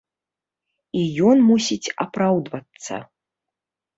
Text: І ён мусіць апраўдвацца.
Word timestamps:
І 1.01 1.01
ён 1.29 1.37
мусіць 1.49 1.93
апраўдвацца. 2.05 2.95